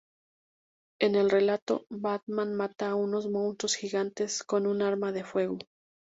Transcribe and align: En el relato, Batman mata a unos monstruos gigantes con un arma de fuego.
En 0.99 1.13
el 1.13 1.29
relato, 1.29 1.85
Batman 1.91 2.55
mata 2.55 2.89
a 2.89 2.95
unos 2.95 3.29
monstruos 3.29 3.75
gigantes 3.75 4.41
con 4.43 4.65
un 4.65 4.81
arma 4.81 5.11
de 5.11 5.23
fuego. 5.23 5.59